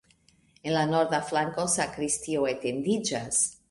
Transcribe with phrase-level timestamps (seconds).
[0.69, 3.49] En la norda flanko sakristio etendiĝas.